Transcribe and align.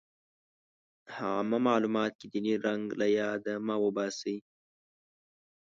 عامه 1.15 1.57
معلوماتو 1.67 2.15
کې 2.31 2.39
ديني 2.41 2.53
رنګ 2.65 2.83
له 2.99 3.07
ياده 3.17 3.53
مه 3.65 3.75
وباسئ. 3.85 4.37